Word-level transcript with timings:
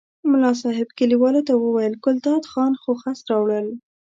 ملا 0.29 0.51
صاحب 0.61 0.87
کلیوالو 0.99 1.41
ته 1.47 1.53
وویل 1.57 1.93
ګلداد 2.05 2.43
خان 2.51 2.73
خو 2.81 2.91
خس 3.01 3.19
راوړل. 3.29 3.67